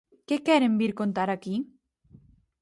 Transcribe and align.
¿Que 0.27 0.35
queren 0.47 0.73
vir 0.81 0.91
contar 1.01 1.29
aquí? 1.31 1.55